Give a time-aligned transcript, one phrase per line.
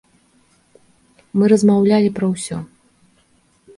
[1.41, 2.57] Мы размаўлялі пра ўсё.